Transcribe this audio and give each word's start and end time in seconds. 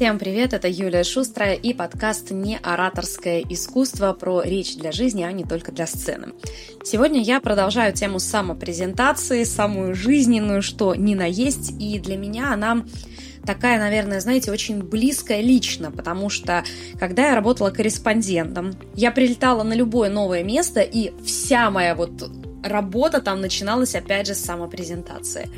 Всем 0.00 0.18
привет, 0.18 0.54
это 0.54 0.66
Юлия 0.66 1.04
Шустрая 1.04 1.52
и 1.52 1.74
подкаст 1.74 2.30
«Не 2.30 2.58
ораторское 2.62 3.44
искусство» 3.46 4.14
про 4.14 4.40
речь 4.40 4.74
для 4.78 4.92
жизни, 4.92 5.24
а 5.24 5.30
не 5.30 5.44
только 5.44 5.72
для 5.72 5.86
сцены. 5.86 6.28
Сегодня 6.82 7.20
я 7.20 7.38
продолжаю 7.38 7.92
тему 7.92 8.18
самопрезентации, 8.18 9.44
самую 9.44 9.94
жизненную, 9.94 10.62
что 10.62 10.94
ни 10.94 11.14
на 11.14 11.26
есть, 11.26 11.74
и 11.78 11.98
для 11.98 12.16
меня 12.16 12.54
она 12.54 12.82
такая, 13.44 13.78
наверное, 13.78 14.20
знаете, 14.20 14.50
очень 14.50 14.82
близкая 14.82 15.42
лично, 15.42 15.90
потому 15.90 16.30
что 16.30 16.64
когда 16.98 17.28
я 17.28 17.34
работала 17.34 17.68
корреспондентом, 17.68 18.72
я 18.94 19.10
прилетала 19.10 19.64
на 19.64 19.74
любое 19.74 20.08
новое 20.08 20.42
место, 20.42 20.80
и 20.80 21.12
вся 21.22 21.70
моя 21.70 21.94
вот 21.94 22.10
работа 22.64 23.20
там 23.20 23.42
начиналась 23.42 23.94
опять 23.94 24.28
же 24.28 24.34
с 24.34 24.42
самопрезентации. 24.42 25.50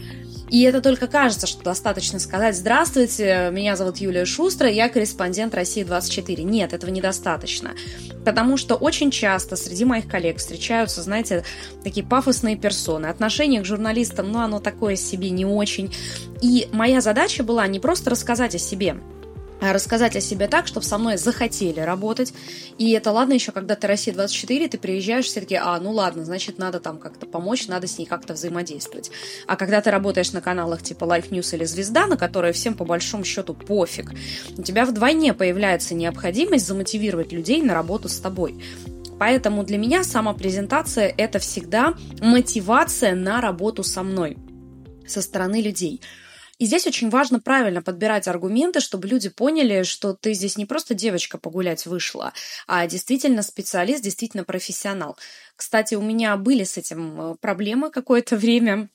И 0.52 0.60
это 0.64 0.82
только 0.82 1.06
кажется, 1.06 1.46
что 1.46 1.64
достаточно 1.64 2.18
сказать 2.18 2.54
«Здравствуйте, 2.54 3.48
меня 3.50 3.74
зовут 3.74 3.96
Юлия 3.96 4.26
Шустра, 4.26 4.68
я 4.68 4.90
корреспондент 4.90 5.54
России-24». 5.54 6.42
Нет, 6.42 6.74
этого 6.74 6.90
недостаточно. 6.90 7.70
Потому 8.22 8.58
что 8.58 8.74
очень 8.74 9.10
часто 9.10 9.56
среди 9.56 9.86
моих 9.86 10.06
коллег 10.06 10.36
встречаются, 10.36 11.00
знаете, 11.00 11.42
такие 11.82 12.04
пафосные 12.04 12.56
персоны. 12.56 13.06
Отношение 13.06 13.62
к 13.62 13.64
журналистам, 13.64 14.30
ну, 14.30 14.40
оно 14.40 14.60
такое 14.60 14.96
себе 14.96 15.30
не 15.30 15.46
очень. 15.46 15.90
И 16.42 16.68
моя 16.70 17.00
задача 17.00 17.42
была 17.42 17.66
не 17.66 17.80
просто 17.80 18.10
рассказать 18.10 18.54
о 18.54 18.58
себе, 18.58 18.98
рассказать 19.70 20.16
о 20.16 20.20
себе 20.20 20.48
так, 20.48 20.66
чтобы 20.66 20.84
со 20.84 20.98
мной 20.98 21.16
захотели 21.16 21.78
работать. 21.78 22.34
И 22.78 22.90
это 22.92 23.12
ладно 23.12 23.34
еще, 23.34 23.52
когда 23.52 23.76
ты 23.76 23.86
Россия-24, 23.86 24.68
ты 24.68 24.78
приезжаешь, 24.78 25.26
все 25.26 25.40
таки 25.40 25.54
а, 25.54 25.78
ну 25.78 25.92
ладно, 25.92 26.24
значит, 26.24 26.58
надо 26.58 26.80
там 26.80 26.98
как-то 26.98 27.26
помочь, 27.26 27.68
надо 27.68 27.86
с 27.86 27.98
ней 27.98 28.06
как-то 28.06 28.34
взаимодействовать. 28.34 29.12
А 29.46 29.56
когда 29.56 29.80
ты 29.80 29.90
работаешь 29.90 30.32
на 30.32 30.40
каналах 30.40 30.82
типа 30.82 31.04
Life 31.04 31.30
News 31.30 31.54
или 31.54 31.64
Звезда, 31.64 32.06
на 32.06 32.16
которые 32.16 32.52
всем 32.52 32.74
по 32.74 32.84
большому 32.84 33.24
счету 33.24 33.54
пофиг, 33.54 34.12
у 34.56 34.62
тебя 34.62 34.84
вдвойне 34.84 35.34
появляется 35.34 35.94
необходимость 35.94 36.66
замотивировать 36.66 37.32
людей 37.32 37.62
на 37.62 37.74
работу 37.74 38.08
с 38.08 38.18
тобой. 38.18 38.60
Поэтому 39.20 39.62
для 39.62 39.78
меня 39.78 40.02
сама 40.02 40.32
презентация– 40.32 41.14
это 41.16 41.38
всегда 41.38 41.94
мотивация 42.20 43.14
на 43.14 43.40
работу 43.40 43.84
со 43.84 44.02
мной 44.02 44.36
со 45.06 45.22
стороны 45.22 45.60
людей– 45.60 46.00
и 46.62 46.64
здесь 46.64 46.86
очень 46.86 47.10
важно 47.10 47.40
правильно 47.40 47.82
подбирать 47.82 48.28
аргументы, 48.28 48.78
чтобы 48.78 49.08
люди 49.08 49.28
поняли, 49.28 49.82
что 49.82 50.14
ты 50.14 50.32
здесь 50.32 50.56
не 50.56 50.64
просто 50.64 50.94
девочка 50.94 51.36
погулять 51.36 51.86
вышла, 51.86 52.32
а 52.68 52.86
действительно 52.86 53.42
специалист, 53.42 54.00
действительно 54.00 54.44
профессионал. 54.44 55.18
Кстати, 55.56 55.96
у 55.96 56.02
меня 56.02 56.36
были 56.36 56.62
с 56.62 56.78
этим 56.78 57.20
э, 57.20 57.34
проблемы 57.40 57.90
какое-то 57.90 58.36
время. 58.36 58.90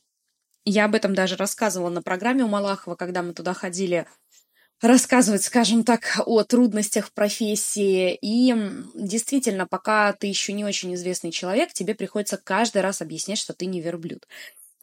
Я 0.63 0.85
об 0.85 0.95
этом 0.95 1.13
даже 1.13 1.35
рассказывала 1.35 1.89
на 1.89 2.01
программе 2.01 2.45
у 2.45 2.47
Малахова, 2.47 2.95
когда 2.95 3.21
мы 3.21 3.33
туда 3.33 3.53
ходили 3.53 4.07
рассказывать, 4.81 5.43
скажем 5.43 5.83
так, 5.83 6.21
о 6.25 6.43
трудностях 6.43 7.11
профессии. 7.11 8.17
И 8.21 8.55
действительно, 8.95 9.67
пока 9.67 10.13
ты 10.13 10.27
еще 10.27 10.53
не 10.53 10.63
очень 10.63 10.95
известный 10.95 11.31
человек, 11.31 11.73
тебе 11.73 11.95
приходится 11.95 12.37
каждый 12.37 12.81
раз 12.81 13.01
объяснять, 13.01 13.39
что 13.39 13.53
ты 13.53 13.65
не 13.65 13.81
верблюд. 13.81 14.25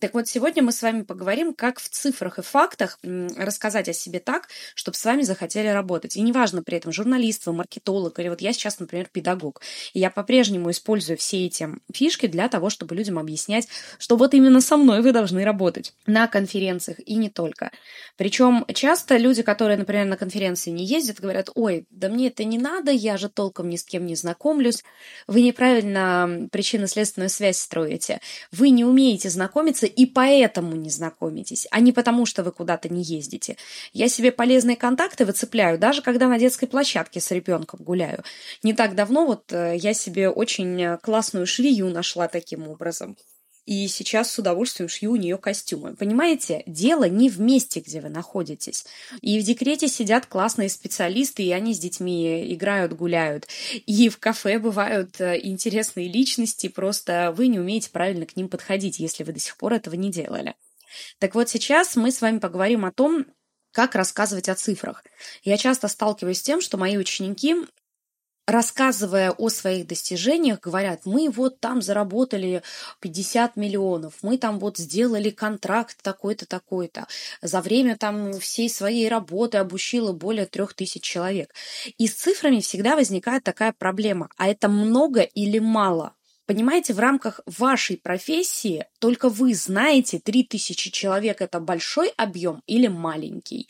Так 0.05 0.13
вот, 0.13 0.29
сегодня 0.29 0.63
мы 0.63 0.71
с 0.73 0.83
вами 0.83 1.01
поговорим, 1.01 1.55
как 1.55 1.81
в 1.81 1.89
цифрах 1.89 2.39
и 2.39 2.43
фактах 2.43 2.99
рассказать 3.39 3.89
о 3.89 3.95
себе 3.95 4.21
так, 4.21 4.51
чтобы 4.75 4.99
с 4.99 5.05
вами 5.07 5.23
захотели 5.23 5.69
работать. 5.69 6.19
И 6.19 6.21
неважно 6.21 6.63
при 6.63 6.77
этом, 6.77 6.93
журналист 6.93 7.47
вы, 7.47 7.55
маркетолог, 7.55 8.19
или 8.19 8.29
вот 8.29 8.43
я 8.43 8.53
сейчас, 8.53 8.81
например, 8.81 9.09
педагог. 9.11 9.63
И 9.95 10.01
я 10.01 10.11
по-прежнему 10.11 10.71
использую 10.71 11.17
все 11.17 11.47
эти 11.47 11.71
фишки 11.91 12.27
для 12.27 12.51
того, 12.51 12.69
чтобы 12.69 12.95
людям 12.95 13.19
объяснять, 13.19 13.67
что 13.97 14.19
вот 14.19 14.35
именно 14.35 14.61
со 14.61 14.77
мной 14.77 15.01
вы 15.01 15.13
должны 15.13 15.43
работать 15.43 15.95
на 16.05 16.29
конференциях 16.29 16.99
и 17.01 17.15
не 17.15 17.31
только. 17.31 17.71
Причем 18.19 18.67
часто 18.75 19.17
люди, 19.17 19.43
которые, 19.43 19.79
например, 19.79 20.05
на 20.05 20.19
конференции 20.19 20.69
не 20.69 20.85
ездят, 20.85 21.19
говорят, 21.19 21.49
ой, 21.55 21.87
да 21.89 22.11
мне 22.11 22.27
это 22.27 22.45
не 22.45 22.59
надо, 22.59 22.91
я 22.91 23.17
же 23.17 23.31
толком 23.31 23.71
ни 23.71 23.77
с 23.77 23.85
кем 23.85 24.05
не 24.05 24.17
знакомлюсь. 24.17 24.85
Вы 25.27 25.41
неправильно 25.41 26.47
причинно-следственную 26.53 27.31
связь 27.31 27.57
строите. 27.57 28.21
Вы 28.53 28.69
не 28.69 28.85
умеете 28.85 29.31
знакомиться 29.31 29.87
и 29.95 30.07
поэтому 30.07 30.77
не 30.77 30.91
знакомитесь, 30.91 31.67
а 31.71 31.81
не 31.81 31.93
потому, 31.93 32.27
что 32.27 32.43
вы 32.43 32.53
куда-то 32.53 32.89
не 32.89 33.03
ездите. 33.03 33.57
Я 33.93 34.09
себе 34.09 34.33
полезные 34.33 34.77
контакты 34.77 35.25
выцепляю, 35.25 35.79
даже 35.79 36.03
когда 36.03 36.29
на 36.29 36.39
детской 36.39 36.67
площадке 36.67 37.21
с 37.21 37.31
ребенком 37.31 37.81
гуляю. 37.83 38.23
Не 38.63 38.75
так 38.75 38.95
давно 38.95 39.27
вот 39.27 39.53
э, 39.53 39.77
я 39.77 39.95
себе 39.95 40.29
очень 40.29 40.99
классную 40.99 41.47
швею 41.47 41.89
нашла 41.91 42.29
таким 42.29 42.69
образом. 42.69 43.17
И 43.67 43.89
сейчас 43.89 44.31
с 44.31 44.39
удовольствием 44.39 44.89
шью 44.89 45.13
у 45.13 45.17
нее 45.17 45.39
костюмы. 45.39 45.97
Понимаете, 45.97 46.63
дело 46.67 47.09
не 47.09 47.31
в 47.31 47.41
месте, 47.41 47.81
где 47.81 48.01
вы 48.01 48.11
находитесь. 48.11 48.85
И 49.23 49.39
в 49.39 49.43
декрете 49.43 49.89
сидят 49.89 50.27
классные 50.27 50.69
специалисты, 50.69 51.43
и 51.43 51.51
они 51.51 51.73
с 51.75 51.79
детьми 51.79 52.53
играют, 52.53 52.93
гуляют. 52.93 53.49
И 53.87 54.09
в 54.09 54.19
кафе 54.19 54.59
бывают 54.59 55.21
э, 55.21 55.41
интересные 55.43 56.09
личности, 56.09 56.69
просто 56.69 57.33
вы 57.37 57.49
не 57.49 57.59
умеете 57.59 57.91
правильно 57.91 58.27
к 58.27 58.37
ним 58.37 58.49
подходить, 58.49 58.99
если 58.99 59.25
вы 59.25 59.33
до 59.33 59.41
сих 59.41 59.57
пор 59.57 59.73
этого 59.73 59.95
не 59.95 60.11
делали. 60.11 60.55
Так 61.19 61.35
вот, 61.35 61.49
сейчас 61.49 61.97
мы 61.97 62.13
с 62.13 62.21
вами 62.21 62.39
поговорим 62.39 62.85
о 62.85 62.93
том, 62.93 63.27
как 63.73 63.95
рассказывать 63.97 64.49
о 64.49 64.55
цифрах. 64.55 65.05
Я 65.43 65.57
часто 65.57 65.89
сталкиваюсь 65.89 66.39
с 66.39 66.43
тем, 66.43 66.61
что 66.61 66.77
мои 66.77 66.97
ученики 66.97 67.57
рассказывая 68.47 69.31
о 69.31 69.49
своих 69.49 69.87
достижениях, 69.87 70.61
говорят, 70.61 71.03
мы 71.05 71.31
вот 71.31 71.61
там 71.61 71.83
заработали 71.83 72.63
50 73.01 73.57
миллионов, 73.57 74.15
мы 74.23 74.39
там 74.39 74.59
вот 74.59 74.77
сделали 74.77 75.31
контракт 75.31 75.97
такой-то, 76.03 76.47
такой-то. 76.47 77.07
За 77.43 77.61
время 77.61 77.97
там 77.97 78.39
всей 78.39 78.69
своей 78.69 79.09
работы 79.09 79.59
обучила 79.59 80.13
более 80.13 80.47
трех 80.47 80.75
тысяч 80.75 81.03
человек. 81.03 81.55
И 81.99 82.07
с 82.07 82.15
цифрами 82.15 82.61
всегда 82.61 82.97
возникает 82.97 83.45
такая 83.45 83.73
проблема. 83.73 84.29
А 84.37 84.49
это 84.49 84.69
много 84.69 85.23
или 85.23 85.59
мало? 85.59 86.15
Понимаете, 86.47 86.93
в 86.93 86.99
рамках 86.99 87.41
вашей 87.47 87.97
профессии 87.97 88.87
только 88.99 89.31
вы 89.31 89.55
знаете, 89.55 90.19
3000 90.19 90.91
человек– 90.91 91.41
это 91.41 91.59
большой 91.59 92.11
объем 92.17 92.63
или 92.67 92.87
маленький. 92.87 93.69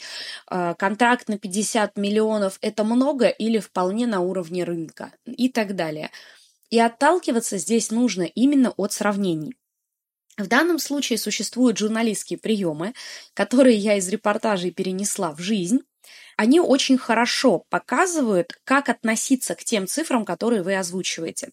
А, 0.49 0.75
контракт 0.75 1.29
на 1.29 1.39
50 1.39 1.97
миллионов– 1.97 2.59
это 2.63 2.83
много 2.83 3.29
или 3.29 3.61
вполне 3.61 4.09
на 4.09 4.21
уровне 4.21 4.65
рынка 4.65 5.13
и 5.25 5.49
так 5.49 5.77
далее. 5.77 6.11
И 6.71 6.81
отталкиваться 6.81 7.59
здесь 7.59 7.93
нужно 7.93 8.23
именно 8.23 8.71
от 8.77 8.93
сравнений. 8.93 9.55
В 10.37 10.49
данном 10.49 10.81
случае 10.81 11.19
существуют 11.19 11.79
журналистские 11.79 12.41
приемы, 12.41 12.93
которые 13.35 13.77
я 13.77 13.97
из 13.97 14.09
репортажей 14.09 14.73
перенесла 14.73 15.33
в 15.33 15.39
жизнь, 15.39 15.79
они 16.37 16.61
очень 16.61 16.99
хорошо 16.99 17.65
показывают, 17.69 18.59
как 18.65 18.89
относиться 18.89 19.55
к 19.55 19.65
тем 19.65 19.87
цифрам, 19.87 20.25
которые 20.25 20.63
вы 20.63 20.77
озвучиваете. 20.77 21.51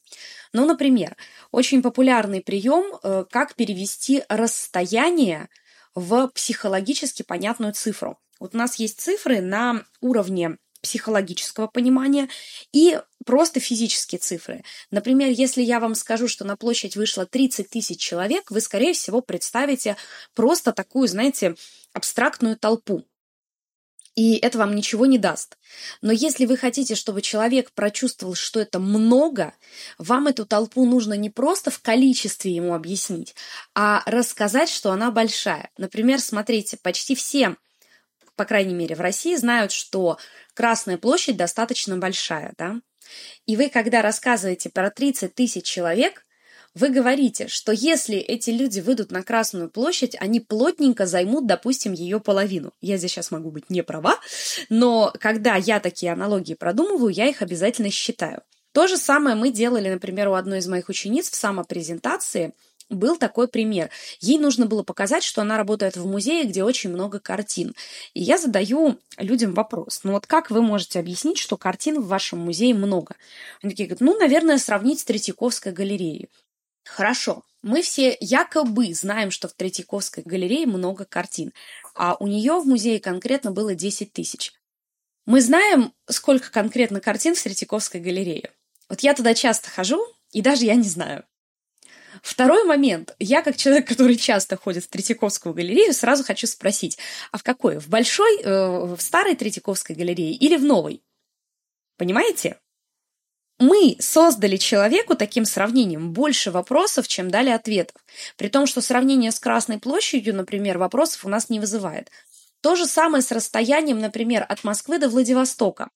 Ну, 0.53 0.66
например, 0.66 1.16
очень 1.52 1.81
популярный 1.81 2.42
прием, 2.42 3.00
э, 3.03 3.25
как 3.30 3.56
перевести 3.56 4.24
расстояние 4.30 5.50
в 5.96 6.28
психологически 6.30 7.24
понятную 7.24 7.74
цифру. 7.74 8.18
Вот 8.40 8.56
у 8.56 8.58
нас 8.58 8.75
есть 8.75 9.00
цифры 9.00 9.42
на 9.42 9.84
уровне 10.02 10.58
психологического 10.81 11.68
понимания 11.68 12.28
и 12.74 13.00
просто 13.25 13.59
физические 13.59 14.19
цифры. 14.19 14.63
Например, 14.90 15.30
если 15.30 15.62
я 15.62 15.80
вам 15.80 15.96
скажу, 15.96 16.28
что 16.28 16.44
на 16.44 16.58
площадь 16.58 16.96
вышло 16.96 17.25
30 17.25 17.69
тысяч 17.69 18.00
человек, 18.00 18.50
вы, 18.50 18.62
скорее 18.62 18.94
всего, 18.94 19.22
представите 19.22 19.96
просто 20.34 20.72
такую, 20.72 21.08
знаете, 21.08 21.56
абстрактную 21.94 22.58
толпу 22.58 23.06
и 24.16 24.36
это 24.36 24.58
вам 24.58 24.76
ничего 24.76 25.06
не 25.06 25.18
даст. 25.18 25.58
Но 26.02 26.12
если 26.12 26.46
вы 26.46 26.58
хотите, 26.58 26.96
чтобы 26.96 27.22
человек 27.22 27.72
прочувствовал, 27.72 28.36
что 28.36 28.60
это 28.60 28.80
много, 28.80 29.54
вам 29.98 30.28
эту 30.28 30.46
толпу 30.46 30.86
нужно 30.86 31.14
не 31.14 31.30
просто 31.30 31.72
в 31.72 31.82
количестве 31.82 32.54
ему 32.54 32.74
объяснить, 32.74 33.36
а 33.74 34.04
рассказать, 34.06 34.70
что 34.70 34.92
она 34.92 35.12
большая. 35.12 35.70
Например, 35.78 36.20
смотрите, 36.20 36.78
почти 36.78 37.16
все, 37.16 37.56
по 38.36 38.46
крайней 38.46 38.74
мере 38.74 38.96
в 38.96 39.02
России, 39.02 39.36
знают, 39.36 39.72
что 39.72 40.18
Красная 40.54 40.98
площадь 40.98 41.38
достаточно 41.38 41.98
большая, 41.98 42.54
да? 42.57 42.81
И 43.46 43.56
вы, 43.56 43.69
когда 43.69 44.02
рассказываете 44.02 44.69
про 44.69 44.90
30 44.90 45.34
тысяч 45.34 45.66
человек, 45.66 46.25
вы 46.73 46.89
говорите, 46.89 47.47
что 47.47 47.71
если 47.71 48.18
эти 48.18 48.50
люди 48.50 48.79
выйдут 48.79 49.12
на 49.12 49.23
Красную 49.23 49.69
площадь, 49.69 50.15
они 50.19 50.39
плотненько 50.39 51.06
займут, 51.06 51.45
допустим, 51.45 51.94
ее 51.94 52.19
половину. 52.19 52.71
Я 52.81 52.97
здесь 52.97 53.12
сейчас 53.12 53.31
могу 53.31 53.51
быть 53.51 53.69
не 53.69 53.83
права, 53.83 54.18
но 54.69 55.13
когда 55.19 55.56
я 55.56 55.79
такие 55.79 56.12
аналогии 56.12 56.53
продумываю, 56.53 57.13
я 57.13 57.27
их 57.27 57.41
обязательно 57.41 57.91
считаю. 57.91 58.41
То 58.71 58.88
же 58.88 58.97
самое 58.97 59.35
мы 59.35 59.51
делали, 59.51 59.89
например, 59.89 60.29
у 60.29 60.33
одной 60.33 60.59
из 60.59 60.68
моих 60.68 60.89
учениц 60.89 61.29
в 61.29 61.35
самопрезентации– 61.35 62.53
был 62.91 63.18
такой 63.18 63.47
пример. 63.47 63.89
Ей 64.19 64.38
нужно 64.38 64.65
было 64.65 64.83
показать, 64.83 65.23
что 65.23 65.41
она 65.41 65.57
работает 65.57 65.95
в 65.95 66.06
музее, 66.06 66.44
где 66.44 66.63
очень 66.63 66.91
много 66.91 67.19
картин. 67.19 67.73
И 68.13 68.21
я 68.21 68.38
задаю 68.38 69.00
людям 69.18 69.53
вопрос. 69.53 70.01
Ну 70.03 70.12
вот 70.13 70.27
как 70.27 70.51
вы 70.51 70.62
можете 70.62 71.00
объяснить, 71.00 71.38
что 71.38 71.57
картин 71.57 72.01
в 72.01 72.07
вашем 72.07 72.39
музее 72.39 72.73
много? 72.73 73.15
Они 73.62 73.71
такие 73.71 73.88
говорят, 73.88 74.01
ну, 74.01 74.19
наверное, 74.19 74.57
сравнить 74.57 75.00
с 75.00 75.06
Третьяковской 75.06 75.71
галереей. 75.71 76.29
Хорошо, 76.96 77.46
мы 77.62 77.82
все 77.84 78.18
якобы 78.20 78.94
знаем, 78.94 79.32
что 79.32 79.48
в 79.48 79.54
Третьяковской 79.54 80.24
галерее 80.26 80.68
много 80.68 81.06
картин, 81.06 81.54
а 81.96 82.18
у 82.20 82.28
нее 82.28 82.60
в 82.60 82.68
музее 82.68 83.00
конкретно 83.00 83.52
было 83.52 83.76
10 83.76 84.12
тысяч. 84.12 84.52
Мы 85.26 85.40
знаем, 85.40 85.94
сколько 86.10 86.52
конкретно 86.52 87.00
картин 87.00 87.34
в 87.34 87.42
Третьяковской 87.42 88.02
галерее. 88.02 88.52
Вот 88.90 89.00
я 89.02 89.14
туда 89.14 89.34
часто 89.34 89.70
хожу, 89.70 90.06
и 90.34 90.42
даже 90.42 90.66
я 90.66 90.76
не 90.76 90.90
знаю. 90.90 91.24
Второй 92.22 92.66
момент. 92.66 93.16
Я, 93.20 93.42
как 93.42 93.56
человек, 93.56 93.88
который 93.88 94.18
часто 94.18 94.58
ходит 94.58 94.84
в 94.84 94.90
Третьяковскую 94.90 95.56
галерею, 95.56 95.94
сразу 95.94 96.26
хочу 96.26 96.46
спросить, 96.46 96.98
а 97.32 97.38
в 97.38 97.44
какой? 97.44 97.80
В 97.80 97.88
большой, 97.88 98.42
э, 98.42 98.96
в 98.96 99.00
старой 99.00 99.36
Третьяковской 99.36 99.96
галерее 99.96 100.34
или 100.34 100.58
в 100.58 100.66
новой? 100.66 101.02
Понимаете? 101.96 102.60
Мы 103.62 103.96
создали 104.00 104.58
человеку 104.58 105.16
таким 105.16 105.46
сравнением 105.46 106.13
больше 106.13 106.50
вопросов, 106.50 107.08
чем 107.08 107.30
дали 107.30 107.52
ответов. 107.52 108.04
При 108.36 108.48
том, 108.48 108.66
что 108.66 108.81
сравнение 108.81 109.31
с 109.31 109.40
Красной 109.40 109.78
площадью, 109.78 110.36
например, 110.36 110.80
вопросов 110.80 111.25
у 111.25 111.30
нас 111.30 111.48
не 111.48 111.60
вызывает. 111.60 112.10
То 112.62 112.75
же 112.75 112.88
самое 112.88 113.22
с 113.22 113.31
расстоянием, 113.31 114.00
например, 114.00 114.48
от 114.50 114.63
Москвы 114.63 114.98
до 114.98 115.10
Владивостока. 115.10 115.92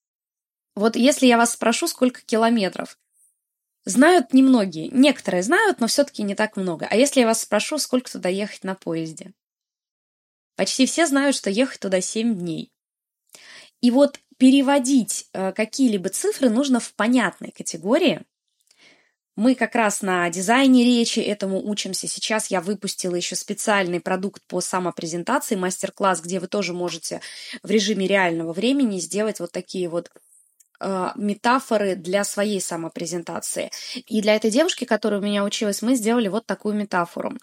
Вот 0.76 0.96
если 0.96 1.26
я 1.26 1.38
вас 1.40 1.54
спрошу, 1.54 1.88
сколько 1.88 2.22
километров, 2.22 3.00
знают 3.84 4.32
немногие. 4.32 4.90
Некоторые 4.90 5.42
знают, 5.42 5.80
но 5.80 5.88
все-таки 5.88 6.22
не 6.22 6.36
так 6.36 6.58
много. 6.58 6.88
А 6.88 6.96
если 6.96 7.22
я 7.22 7.26
вас 7.26 7.42
спрошу, 7.42 7.80
сколько 7.80 8.12
туда 8.12 8.30
ехать 8.30 8.64
на 8.64 8.76
поезде? 8.76 9.34
Почти 10.56 10.86
все 10.86 11.08
знают, 11.08 11.36
что 11.36 11.50
ехать 11.50 11.80
туда 11.80 12.00
7 12.00 12.38
дней. 12.38 12.72
И 13.82 13.90
вот 13.90 14.20
переводить 14.38 15.28
э, 15.34 15.52
какие-либо 15.52 16.10
цифры 16.10 16.50
нужно 16.50 16.80
в 16.80 16.94
понятной 16.94 17.52
категории. 17.52 18.22
Мы 19.36 19.56
как 19.56 19.76
раз 19.76 20.02
на 20.02 20.30
дизайне 20.30 20.86
речи 20.86 21.20
этому 21.20 21.62
учимся. 21.62 22.08
Сейчас 22.08 22.48
я 22.48 22.62
выпустила 22.62 23.16
еще 23.16 23.36
специальный 23.36 24.00
продукт 24.00 24.42
по 24.48 24.62
самопрезентации, 24.62 25.56
мастер-класс, 25.56 26.22
где 26.22 26.40
вы 26.40 26.48
тоже 26.48 26.74
можете 26.74 27.20
в 27.62 27.70
режиме 27.70 28.08
реального 28.08 28.54
времени 28.54 28.98
сделать 29.00 29.42
вот 29.42 29.52
такие 29.52 29.90
вот 29.90 30.10
э, 30.80 31.10
метафоры 31.16 31.96
для 31.96 32.24
своей 32.24 32.62
самопрезентации. 32.62 33.72
И 34.08 34.22
для 34.22 34.36
этой 34.36 34.52
девушки, 34.52 34.86
которая 34.86 35.20
у 35.20 35.24
меня 35.24 35.44
училась, 35.44 35.82
мы 35.82 35.96
сделали 35.96 36.30
вот 36.30 36.46
такую 36.46 36.76
метафору. 36.76 37.34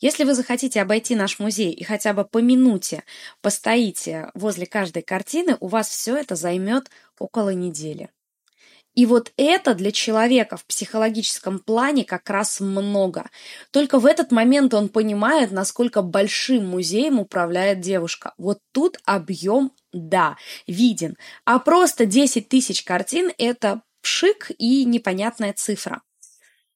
Если 0.00 0.24
вы 0.24 0.34
захотите 0.34 0.82
обойти 0.82 1.14
наш 1.14 1.38
музей 1.38 1.72
и 1.72 1.84
хотя 1.84 2.12
бы 2.12 2.24
по 2.24 2.38
минуте 2.38 3.04
постоите 3.40 4.30
возле 4.34 4.66
каждой 4.66 5.02
картины, 5.02 5.56
у 5.60 5.68
вас 5.68 5.88
все 5.88 6.16
это 6.16 6.34
займет 6.34 6.90
около 7.18 7.50
недели. 7.50 8.10
И 8.94 9.06
вот 9.06 9.32
это 9.36 9.74
для 9.74 9.90
человека 9.90 10.56
в 10.56 10.64
психологическом 10.66 11.58
плане 11.58 12.04
как 12.04 12.30
раз 12.30 12.60
много. 12.60 13.28
Только 13.72 13.98
в 13.98 14.06
этот 14.06 14.30
момент 14.30 14.72
он 14.72 14.88
понимает, 14.88 15.50
насколько 15.50 16.00
большим 16.00 16.68
музеем 16.68 17.18
управляет 17.18 17.80
девушка. 17.80 18.34
Вот 18.38 18.58
тут 18.72 18.98
объем, 19.04 19.72
да, 19.92 20.36
виден. 20.68 21.16
А 21.44 21.58
просто 21.58 22.06
10 22.06 22.48
тысяч 22.48 22.84
картин– 22.84 23.32
это 23.38 23.82
пшик 24.00 24.52
и 24.58 24.84
непонятная 24.84 25.52
цифра. 25.52 26.02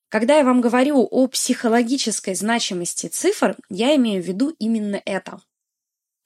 Когда 0.09 0.39
я 0.39 0.45
вам 0.45 0.61
говорю 0.63 1.07
о 1.11 1.27
психологической 1.27 2.35
значимости 2.35 3.09
цифр, 3.09 3.57
я 3.69 3.95
имею 3.97 4.23
в 4.23 4.27
виду 4.27 4.55
именно 4.59 5.01
это. 5.05 5.41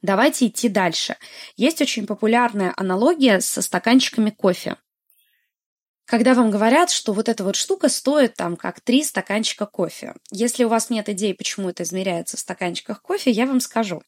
Давайте 0.02 0.46
идти 0.46 0.68
дальше. 0.68 1.16
Есть 1.56 1.80
очень 1.80 2.06
популярная 2.06 2.72
аналогия 2.76 3.40
со 3.40 3.60
стаканчиками 3.60 4.30
кофе. 4.30 4.76
Когда 6.04 6.34
вам 6.34 6.50
говорят, 6.50 6.90
что 6.90 7.12
вот 7.12 7.28
эта 7.28 7.42
вот 7.42 7.56
штука 7.56 7.88
стоит 7.88 8.34
там 8.34 8.56
как 8.56 8.80
три 8.80 9.02
стаканчика 9.02 9.66
кофе. 9.66 10.14
Если 10.30 10.64
у 10.64 10.68
вас 10.68 10.90
нет 10.90 11.08
идей, 11.08 11.32
почему 11.32 11.70
это 11.70 11.84
измеряется 11.84 12.36
в 12.36 12.40
стаканчиках 12.40 13.00
кофе, 13.00 13.30
я 13.30 13.46
вам 13.46 13.60
скажу. 13.60 14.02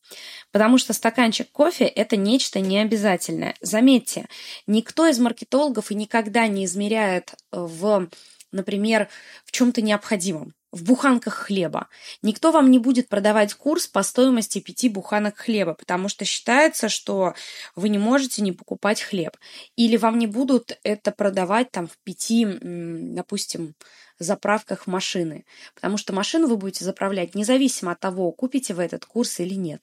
Потому 0.50 0.78
что 0.78 0.92
стаканчик 0.92 1.50
кофе– 1.50 1.84
это 1.86 2.16
нечто 2.16 2.60
необязательное. 2.60 3.54
Заметьте, 3.60 4.26
никто 4.66 5.06
из 5.06 5.18
маркетологов 5.18 5.90
и 5.90 5.94
никогда 5.94 6.46
не 6.46 6.64
измеряет 6.64 7.34
в 7.52 8.08
например, 8.54 9.08
в 9.44 9.52
чем-то 9.52 9.82
необходимом, 9.82 10.54
в 10.72 10.82
буханках 10.82 11.34
хлеба. 11.34 11.88
Никто 12.22 12.50
вам 12.50 12.70
не 12.70 12.78
будет 12.78 13.08
продавать 13.08 13.54
курс 13.54 13.86
по 13.86 14.02
стоимости 14.02 14.58
пяти 14.58 14.88
буханок 14.88 15.36
хлеба, 15.36 15.74
потому 15.74 16.08
что 16.08 16.24
считается, 16.24 16.88
что 16.88 17.34
вы 17.76 17.88
не 17.88 17.98
можете 17.98 18.42
не 18.42 18.52
покупать 18.52 19.02
хлеб. 19.02 19.36
Или 19.76 19.96
вам 19.96 20.18
не 20.18 20.26
будут 20.26 20.78
это 20.82 21.12
продавать 21.12 21.70
там 21.70 21.86
в 21.86 21.96
пяти, 22.02 22.46
допустим, 22.60 23.74
заправках 24.18 24.86
машины. 24.86 25.44
Потому 25.74 25.96
что 25.96 26.12
машину 26.12 26.46
вы 26.46 26.56
будете 26.56 26.84
заправлять 26.84 27.34
независимо 27.34 27.92
от 27.92 28.00
того, 28.00 28.30
купите 28.32 28.74
вы 28.74 28.84
этот 28.84 29.04
курс 29.04 29.40
или 29.40 29.54
нет. 29.54 29.82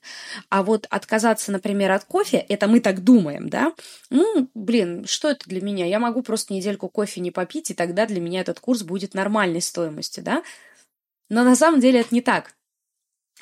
А 0.49 0.63
вот 0.63 0.87
отказаться, 0.89 1.51
например, 1.51 1.91
от 1.91 2.05
кофе, 2.05 2.37
это 2.37 2.67
мы 2.67 2.79
так 2.79 3.03
думаем, 3.03 3.49
да? 3.49 3.73
Ну, 4.09 4.49
блин, 4.53 5.05
что 5.05 5.29
это 5.29 5.47
для 5.49 5.61
меня? 5.61 5.85
Я 5.85 5.99
могу 5.99 6.21
просто 6.21 6.53
недельку 6.53 6.89
кофе 6.89 7.21
не 7.21 7.31
попить, 7.31 7.71
и 7.71 7.73
тогда 7.73 8.05
для 8.05 8.21
меня 8.21 8.41
этот 8.41 8.59
курс 8.59 8.83
будет 8.83 9.13
нормальной 9.13 9.61
стоимостью, 9.61 10.23
да? 10.23 10.43
Но 11.29 11.43
на 11.43 11.55
самом 11.55 11.79
деле 11.79 12.01
это 12.01 12.13
не 12.13 12.21
так. 12.21 12.53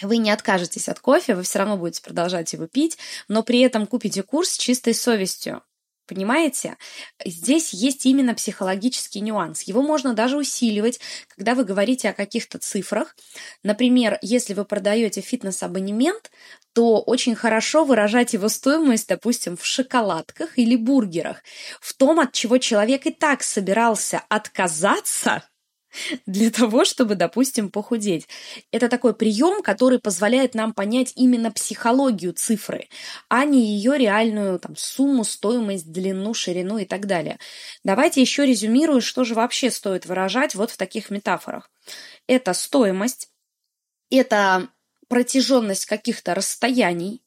Вы 0.01 0.17
не 0.17 0.31
откажетесь 0.31 0.87
от 0.87 0.99
кофе, 0.99 1.35
вы 1.35 1.43
все 1.43 1.59
равно 1.59 1.77
будете 1.77 2.01
продолжать 2.01 2.53
его 2.53 2.67
пить, 2.67 2.97
но 3.27 3.43
при 3.43 3.59
этом 3.59 3.85
купите 3.85 4.23
курс 4.23 4.51
с 4.51 4.57
чистой 4.57 4.93
совестью. 4.93 5.61
Понимаете? 6.09 6.75
Здесь 7.23 7.71
есть 7.71 8.07
именно 8.07 8.33
психологический 8.33 9.21
нюанс. 9.21 9.61
Его 9.61 9.83
можно 9.83 10.15
даже 10.15 10.37
усиливать, 10.37 10.99
когда 11.27 11.53
вы 11.53 11.63
говорите 11.63 12.09
о 12.09 12.13
каких-то 12.13 12.57
цифрах. 12.57 13.15
Например, 13.61 14.17
если 14.23 14.55
вы 14.55 14.65
продаете 14.65 15.21
фитнес-абонемент, 15.21 16.31
то 16.73 16.99
очень 16.99 17.35
хорошо 17.35 17.85
выражать 17.85 18.33
его 18.33 18.49
стоимость, 18.49 19.07
допустим, 19.07 19.55
в 19.55 19.63
шоколадках 19.63 20.57
или 20.57 20.75
бургерах, 20.75 21.43
в 21.79 21.93
том, 21.93 22.19
от 22.19 22.33
чего 22.33 22.57
человек 22.57 23.05
и 23.05 23.11
так 23.11 23.43
собирался 23.43 24.23
отказаться, 24.29 25.43
для 26.25 26.51
того, 26.51 26.85
чтобы, 26.85 27.15
допустим, 27.15 27.69
похудеть. 27.69 28.27
Это 28.71 28.89
такой 28.89 29.13
прием, 29.13 29.61
который 29.61 29.99
позволяет 29.99 30.55
нам 30.55 30.73
понять 30.73 31.13
именно 31.15 31.51
психологию 31.51 32.33
цифры, 32.33 32.87
а 33.27 33.45
не 33.45 33.75
ее 33.75 33.97
реальную 33.97 34.59
там, 34.59 34.75
сумму, 34.75 35.23
стоимость, 35.23 35.91
длину, 35.91 36.33
ширину 36.33 36.77
и 36.77 36.85
так 36.85 37.07
далее. 37.07 37.39
Давайте 37.83 38.21
еще 38.21 38.45
резюмирую, 38.45 39.01
что 39.01 39.23
же 39.23 39.33
вообще 39.33 39.71
стоит 39.71 40.05
выражать 40.05 40.55
вот 40.55 40.71
в 40.71 40.77
таких 40.77 41.09
метафорах. 41.09 41.69
Это 42.27 42.53
стоимость, 42.53 43.29
это 44.09 44.69
протяженность 45.07 45.85
каких-то 45.85 46.35
расстояний, 46.35 47.23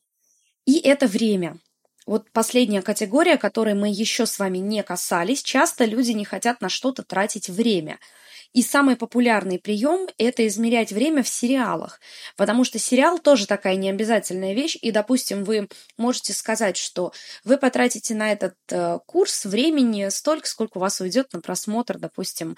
и 0.65 0.79
это 0.79 1.07
время. 1.09 1.59
Вот 2.05 2.31
последняя 2.33 2.83
категория, 2.83 3.37
которой 3.37 3.75
мы 3.75 3.89
еще 3.89 4.27
с 4.27 4.39
вами 4.39 4.59
не 4.59 4.83
касались, 4.83 5.43
часто 5.43 5.85
люди 5.85 6.11
не 6.13 6.25
хотят 6.25 6.61
на 6.61 6.69
что-то 6.69 7.03
тратить 7.03 7.49
время– 7.49 7.99
и 8.53 8.63
самый 8.63 8.97
популярный 8.97 9.59
прием– 9.59 10.09
это 10.19 10.47
измерять 10.47 10.93
время 10.93 11.23
в 11.23 11.29
сериалах, 11.29 12.01
потому 12.37 12.65
что 12.65 12.79
сериал 12.79 13.19
тоже 13.19 13.47
такая 13.47 13.77
необязательная 13.77 14.55
вещь, 14.55 14.77
и, 14.81 14.91
допустим, 14.91 15.45
вы 15.45 15.69
можете 15.97 16.33
сказать, 16.33 16.77
что 16.77 17.13
вы 17.45 17.57
потратите 17.57 18.15
на 18.15 18.33
этот 18.33 18.55
э, 18.71 18.99
курс 19.07 19.45
времени 19.45 20.09
столько, 20.11 20.47
сколько 20.47 20.79
у 20.79 20.81
вас 20.81 21.01
уйдет 21.01 21.33
на 21.33 21.41
просмотр, 21.41 21.99
допустим, 21.99 22.57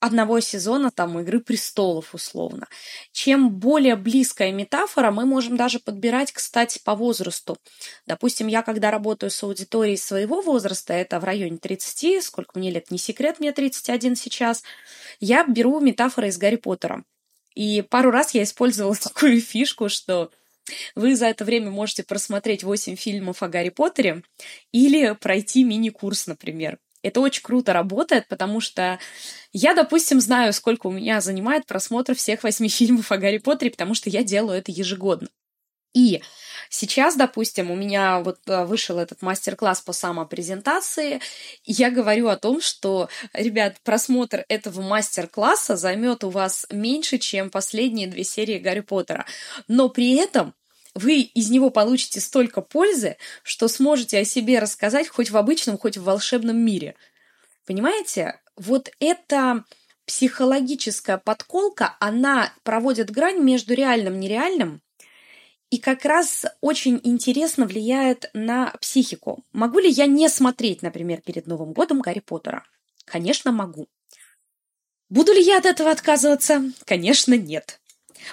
одного 0.00 0.40
сезона 0.40 0.90
там 0.90 1.18
«Игры 1.18 1.40
престолов» 1.40 2.14
условно. 2.14 2.68
Чем 3.12 3.50
более 3.50 3.96
близкая 3.96 4.52
метафора, 4.52 5.10
мы 5.10 5.26
можем 5.26 5.56
даже 5.56 5.80
подбирать, 5.80 6.32
кстати, 6.32 6.80
по 6.82 6.94
возрасту. 6.94 7.58
Допустим, 8.06 8.46
я 8.46 8.62
когда 8.62 8.90
работаю 8.90 9.30
с 9.30 9.42
аудиторией 9.42 9.96
своего 9.96 10.40
возраста, 10.40 10.94
это 10.94 11.18
в 11.20 11.24
районе 11.24 11.58
30, 11.58 12.22
сколько 12.22 12.58
мне 12.58 12.70
лет, 12.70 12.90
не 12.90 12.98
секрет, 12.98 13.40
мне 13.40 13.52
31 13.52 14.16
сейчас, 14.16 14.62
я 15.20 15.44
беру 15.44 15.80
метафоры 15.80 16.28
из 16.28 16.38
Гарри 16.38 16.56
Поттера. 16.56 17.04
И 17.54 17.82
пару 17.82 18.10
раз 18.10 18.34
я 18.34 18.44
использовала 18.44 18.94
такую 19.02 19.40
фишку, 19.40 19.88
что 19.88 20.30
вы 20.94 21.16
за 21.16 21.26
это 21.26 21.44
время 21.44 21.70
можете 21.70 22.04
просмотреть 22.04 22.62
8 22.62 22.96
фильмов 22.96 23.42
о 23.42 23.48
Гарри 23.48 23.70
Поттере 23.70 24.22
или 24.72 25.14
пройти 25.14 25.64
мини-курс, 25.64 26.26
например. 26.26 26.78
Это 27.02 27.20
очень 27.20 27.42
круто 27.42 27.72
работает, 27.72 28.28
потому 28.28 28.60
что 28.60 28.98
я, 29.52 29.74
допустим, 29.74 30.20
знаю, 30.20 30.52
сколько 30.52 30.88
у 30.88 30.92
меня 30.92 31.20
занимает 31.20 31.66
просмотр 31.66 32.14
всех 32.14 32.42
восьми 32.42 32.68
фильмов 32.68 33.12
о 33.12 33.18
Гарри 33.18 33.38
Поттере, 33.38 33.70
потому 33.70 33.94
что 33.94 34.10
я 34.10 34.22
делаю 34.22 34.58
это 34.58 34.72
ежегодно. 34.72 35.28
И 35.94 36.22
сейчас, 36.68 37.16
допустим, 37.16 37.70
у 37.70 37.76
меня 37.76 38.20
вот 38.20 38.38
э, 38.46 38.64
вышел 38.64 38.98
этот 38.98 39.22
мастер-класс 39.22 39.80
по 39.80 39.92
самопрезентации, 39.92 41.20
и 41.64 41.72
я 41.72 41.90
говорю 41.90 42.28
о 42.28 42.36
том, 42.36 42.60
что, 42.60 43.08
ребят, 43.32 43.76
просмотр 43.82 44.44
этого 44.48 44.82
мастер-класса 44.82 45.76
займет 45.76 46.24
у 46.24 46.30
вас 46.30 46.66
меньше, 46.70 47.18
чем 47.18 47.50
последние 47.50 48.06
две 48.06 48.24
серии 48.24 48.58
Гарри 48.58 48.80
Поттера. 48.80 49.24
Но 49.66 49.88
при 49.88 50.14
этом 50.16 50.54
вы 50.98 51.20
из 51.20 51.50
него 51.50 51.70
получите 51.70 52.20
столько 52.20 52.60
пользы, 52.60 53.16
что 53.42 53.68
сможете 53.68 54.18
о 54.18 54.24
себе 54.24 54.58
рассказать 54.58 55.08
хоть 55.08 55.30
в 55.30 55.36
обычном, 55.36 55.78
хоть 55.78 55.96
в 55.96 56.04
волшебном 56.04 56.58
мире. 56.58 56.96
Понимаете? 57.66 58.40
Вот 58.56 58.90
эта 58.98 59.64
психологическая 60.06 61.18
подколка, 61.18 61.96
она 62.00 62.52
проводит 62.64 63.10
грань 63.10 63.38
между 63.38 63.74
реальным 63.74 64.14
и 64.14 64.18
нереальным, 64.18 64.82
и 65.70 65.78
как 65.78 66.04
раз 66.04 66.46
очень 66.60 66.98
интересно 67.04 67.66
влияет 67.66 68.30
на 68.32 68.72
психику. 68.80 69.44
Могу 69.52 69.78
ли 69.78 69.90
я 69.90 70.06
не 70.06 70.28
смотреть, 70.28 70.82
например, 70.82 71.20
перед 71.20 71.46
Новым 71.46 71.72
годом 71.72 72.00
Гарри 72.00 72.20
Поттера? 72.20 72.64
Конечно, 73.04 73.52
могу. 73.52 73.86
Буду 75.10 75.32
ли 75.32 75.42
я 75.42 75.58
от 75.58 75.66
этого 75.66 75.90
отказываться? 75.90 76.72
Конечно, 76.84 77.34
нет. 77.34 77.80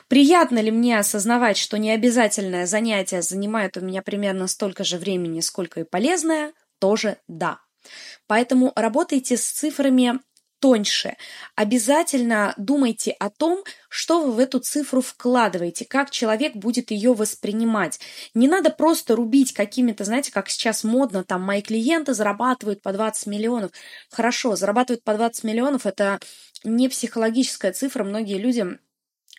Приятно 0.07 0.59
ли 0.59 0.71
мне 0.71 0.99
осознавать, 0.99 1.57
что 1.57 1.77
необязательное 1.77 2.65
занятие 2.65 3.21
занимает 3.21 3.77
у 3.77 3.81
меня 3.81 4.01
примерно 4.01 4.47
столько 4.47 4.83
же 4.83 4.97
времени, 4.97 5.41
сколько 5.41 5.81
и 5.81 5.83
полезное? 5.83 6.53
Тоже 6.79 7.17
да. 7.27 7.59
Поэтому 8.27 8.71
работайте 8.75 9.37
с 9.37 9.45
цифрами 9.45 10.19
тоньше. 10.59 11.15
Обязательно 11.55 12.53
думайте 12.57 13.11
о 13.11 13.29
том, 13.29 13.63
что 13.89 14.21
вы 14.21 14.31
в 14.31 14.39
эту 14.39 14.59
цифру 14.59 15.01
вкладываете, 15.01 15.85
как 15.85 16.09
человек 16.09 16.55
будет 16.55 16.91
ее 16.91 17.13
воспринимать. 17.13 17.99
Не 18.33 18.47
надо 18.47 18.71
просто 18.71 19.15
рубить 19.15 19.53
какими-то, 19.53 20.05
знаете, 20.05 20.31
как 20.31 20.49
сейчас 20.49 20.83
модно, 20.83 21.23
там, 21.23 21.43
мои 21.43 21.61
клиенты 21.61 22.13
зарабатывают 22.13 22.81
по 22.81 22.91
20 22.93 23.27
миллионов. 23.27 23.71
Хорошо, 24.09 24.55
зарабатывают 24.55 25.03
по 25.03 25.13
20 25.13 25.43
миллионов, 25.43 25.85
это 25.85 26.19
не 26.63 26.89
психологическая 26.89 27.71
цифра. 27.71 28.03
Многие 28.03 28.39
люди 28.39 28.65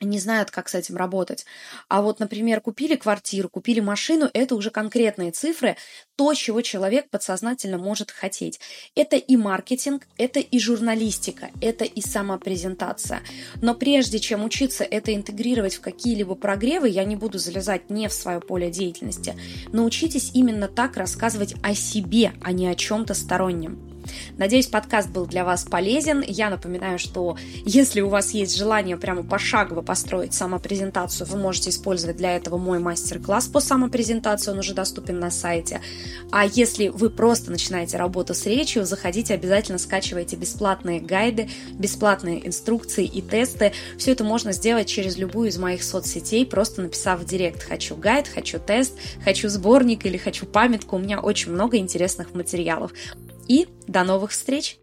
не 0.01 0.19
знают, 0.19 0.51
как 0.51 0.69
с 0.69 0.75
этим 0.75 0.97
работать. 0.97 1.47
А 1.89 2.03
вот, 2.03 2.21
например, 2.21 2.61
купили 2.61 2.97
квартиру, 2.97 3.49
купили 3.49 3.81
машину, 3.81 4.29
это 4.35 4.55
уже 4.55 4.71
конкретные 4.71 5.31
цифры, 5.31 5.77
то, 6.17 6.35
чего 6.35 6.63
человек 6.63 7.09
подсознательно 7.11 7.79
может 7.79 8.11
хотеть. 8.11 8.61
Это 8.95 9.17
и 9.17 9.37
маркетинг, 9.37 10.07
это 10.19 10.41
и 10.41 10.59
журналистика, 10.59 11.51
это 11.61 11.85
и 11.85 12.01
самопрезентация. 12.01 13.23
Но 13.63 13.75
прежде 13.75 14.19
чем 14.19 14.45
учиться 14.45 14.85
это 14.85 15.15
интегрировать 15.15 15.77
в 15.77 15.81
какие-либо 15.81 16.35
прогревы, 16.35 16.89
я 16.89 17.05
не 17.05 17.17
буду 17.17 17.39
залезать 17.39 17.91
не 17.91 18.09
в 18.09 18.13
свое 18.13 18.41
поле 18.41 18.71
деятельности, 18.71 19.35
научитесь 19.73 20.31
именно 20.35 20.69
так 20.69 20.97
рассказывать 20.97 21.55
о 21.63 21.75
себе, 21.75 22.33
а 22.43 22.53
не 22.53 22.69
о 22.69 22.75
чем-то 22.75 23.15
стороннем. 23.15 23.96
Надеюсь, 24.39 24.67
подкаст 24.67 25.11
был 25.11 25.27
для 25.27 25.45
вас 25.45 25.65
полезен. 25.65 26.23
Я 26.27 26.51
напоминаю, 26.51 26.99
что 26.99 27.37
если 27.65 28.01
у 28.01 28.09
вас 28.09 28.33
есть 28.33 28.57
желание 28.57 28.97
прямо 28.97 29.23
пошагово 29.23 29.83
построить 29.83 30.35
самопрезентацию, 30.35 31.27
вы 31.27 31.39
можете 31.39 31.71
использовать 31.71 32.17
для 32.17 32.37
этого 32.37 32.59
мой 32.59 32.79
мастер-класс 32.79 33.47
по 33.47 33.61
самопрезентации, 33.61 34.51
он 34.51 34.59
уже 34.59 34.75
доступен 34.75 35.19
на 35.19 35.31
сайте. 35.31 35.81
А 36.31 36.45
если 36.45 36.89
вы 36.89 37.11
просто 37.11 37.51
начинаете 37.51 37.97
работу 37.97 38.35
с 38.35 38.47
речью, 38.47 38.85
заходите, 38.85 39.35
обязательно 39.35 39.79
скачивайте 39.79 40.37
бесплатные 40.37 41.01
гайды, 41.01 41.49
бесплатные 41.73 42.47
инструкции 42.47 43.05
и 43.05 43.23
тесты. 43.23 43.73
Все 43.99 44.13
это 44.13 44.25
можно 44.25 44.53
сделать 44.53 44.89
через 44.89 45.17
любую 45.17 45.49
из 45.49 45.59
моих 45.59 45.83
соцсетей, 45.83 46.45
просто 46.47 46.83
написав 46.83 47.21
в 47.21 47.25
директ 47.25 47.63
«хочу 47.63 47.97
гайд», 47.97 48.29
«хочу 48.29 48.59
тест», 48.59 48.95
«хочу 49.25 49.49
сборник» 49.49 50.05
или 50.07 50.17
«хочу 50.17 50.47
памятку». 50.47 50.97
У 50.97 50.99
меня 50.99 51.21
очень 51.21 51.53
много 51.53 51.77
интересных 51.77 52.35
материалов. 52.35 52.93
И 53.49 53.69
до 53.87 54.05
новых 54.05 54.31
встреч! 54.33 54.79